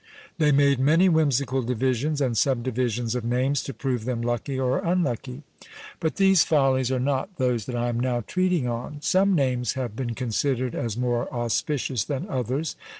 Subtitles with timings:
[0.39, 5.43] They made many whimsical divisions and subdivisions of names, to prove them lucky or unlucky.
[5.99, 8.97] But these follies are not those that I am now treating on.
[9.01, 12.75] Some names have been considered as more auspicious than others.